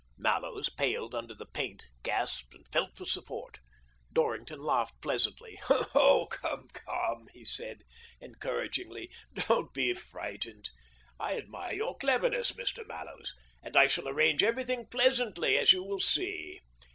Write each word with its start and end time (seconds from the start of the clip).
Mallows 0.17 0.67
paled 0.67 1.13
under 1.13 1.35
the 1.35 1.45
paint, 1.45 1.85
gasped, 2.01 2.55
and 2.55 2.67
felt 2.67 2.97
for 2.97 3.05
support. 3.05 3.59
Dorrington 4.11 4.59
laughed 4.63 4.99
pleasantly." 4.99 5.59
Come, 5.61 6.67
come," 6.73 7.27
he 7.33 7.45
said," 7.45 7.83
don't 9.47 9.73
be 9.75 9.93
frightened. 9.93 10.71
I 11.19 11.37
admire 11.37 11.75
your 11.75 11.97
cleverness, 11.99 12.53
Mr. 12.53 12.83
Mallows, 12.87 13.35
and 13.61 13.77
I 13.77 13.85
shall 13.85 14.07
arrange 14.07 14.41
everything 14.41 14.87
pleasantly, 14.87 15.55
as 15.59 15.71
you 15.71 15.83
will 15.83 15.99
see. 15.99 16.61